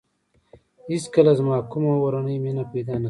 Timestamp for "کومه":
1.71-1.91